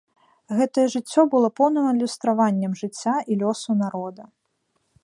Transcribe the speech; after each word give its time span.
Гэтае 0.59 0.85
жыццё 0.95 1.21
было 1.35 1.49
поўным 1.59 1.85
адлюстраваннем 1.91 2.73
жыцця 2.81 3.15
і 3.31 3.39
лёсу 3.45 3.71
народа. 3.85 4.23